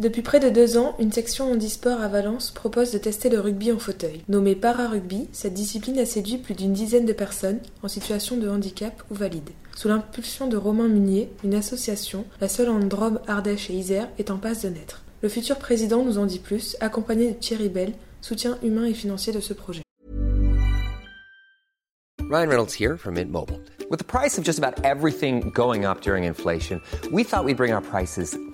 [0.00, 3.70] Depuis près de deux ans, une section handisport à Valence propose de tester le rugby
[3.70, 4.22] en fauteuil.
[4.30, 9.02] Nommé para-rugby, cette discipline a séduit plus d'une dizaine de personnes en situation de handicap
[9.10, 9.50] ou valide.
[9.76, 14.30] Sous l'impulsion de Romain Munier, une association, la seule en Drôme, Ardèche et Isère, est
[14.30, 15.02] en passe de naître.
[15.20, 19.34] Le futur président nous en dit plus, accompagné de Thierry Bell, soutien humain et financier
[19.34, 19.82] de ce projet.
[22.30, 23.60] Ryan Reynolds here from Mint Mobile.
[23.90, 26.80] With the price of just about everything going up during inflation,
[27.12, 28.38] we thought we'd bring our prices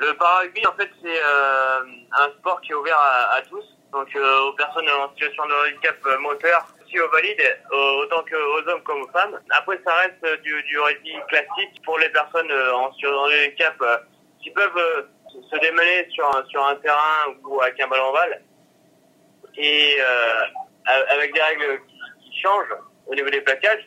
[0.00, 1.80] Le para-rugby, en fait, c'est euh,
[2.18, 5.96] un sport qui est ouvert à, tous, donc euh, aux personnes en situation de handicap
[6.06, 9.38] euh, moteur, aussi aux valides, euh, autant qu'aux hommes comme aux femmes.
[9.50, 13.76] Après, ça reste du, du rugby classique pour les personnes euh, en situation de handicap
[14.42, 15.06] qui peuvent
[15.50, 18.42] se démener sur, un- sur un terrain ou avec un ballon balle
[19.56, 19.96] et
[21.10, 22.74] avec des règles qui, qui changent
[23.06, 23.86] au niveau des plaquages.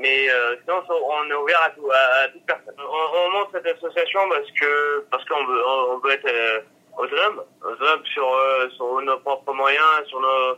[0.00, 2.74] Mais euh, sinon, on est ouvert à, tout, à, à toute personne.
[2.78, 6.60] On, on monte cette association parce que parce qu'on veut, on veut être euh,
[6.98, 10.54] autonome, autonome sur, euh, sur nos propres moyens, sur nos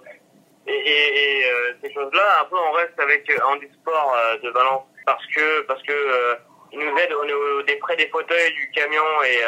[0.66, 2.40] et, et, euh, ces choses-là.
[2.40, 6.34] Après, on reste avec Handisport euh, de Valence parce que parce que euh,
[6.72, 9.40] ils nous aident au des prêts des fauteuils, du camion et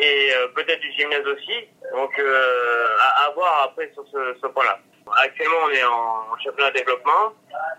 [0.00, 1.68] et peut-être du gymnase aussi.
[1.92, 4.78] Donc à, à voir après sur ce, ce point-là.
[5.16, 7.32] Actuellement, on est en championnat de développement.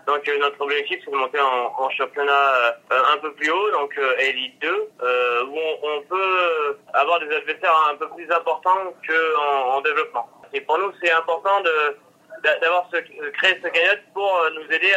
[0.06, 3.96] Donc euh, notre objectif, c'est de monter en, championnat euh, un peu plus haut, donc
[3.98, 4.68] euh, Elite 2,
[5.02, 10.28] euh, où on, peut avoir des adversaires un peu plus importants qu'en en développement.
[10.52, 11.96] Et pour nous, c'est important de
[12.42, 14.92] d'a- d'avoir ce, créé ce cagnotte pour nous aider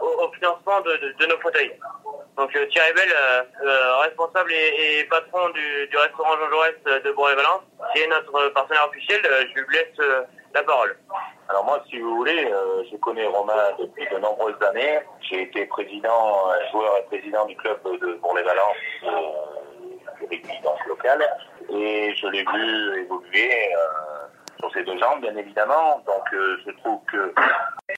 [0.00, 1.72] au, financement de, nos fauteuils.
[2.36, 3.46] Donc Thierry Bell,
[4.02, 9.20] responsable et, patron du, du restaurant Jean Jaurès de Bourg-et-Valence, qui est notre partenaire officiel,
[9.22, 10.06] je lui laisse
[10.54, 10.96] la parole.
[11.48, 14.98] Alors moi, si vous voulez, euh, je connais Romain depuis de nombreuses années.
[15.20, 19.10] J'ai été président, euh, joueur et président du club de Bourg-les-Valence, euh,
[20.18, 21.24] du rugby donc local,
[21.70, 24.26] et je l'ai vu évoluer euh,
[24.58, 26.02] sur ses deux jambes, bien évidemment.
[26.04, 27.32] Donc euh, je trouve que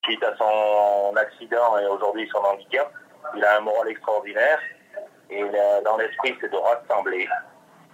[0.05, 2.93] suite à son accident et aujourd'hui son handicap,
[3.35, 4.59] il a un moral extraordinaire.
[5.31, 5.43] Et
[5.85, 7.29] dans l'esprit, c'est de rassembler,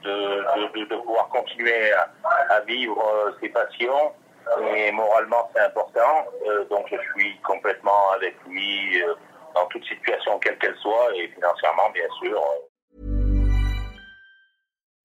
[0.03, 2.09] de, de- de- de pouvoir continuer à,
[2.50, 4.12] à vivre euh, ses passions.
[4.77, 6.27] Et moralement, c'est important.
[6.47, 9.15] Euh, donc, je suis complètement avec lui euh,
[9.55, 12.41] dans toute situation, quelle qu'elle soit, et financièrement, bien sûr.